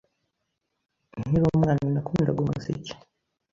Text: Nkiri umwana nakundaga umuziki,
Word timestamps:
Nkiri 1.25 1.45
umwana 1.51 1.83
nakundaga 1.93 2.39
umuziki, 2.41 2.91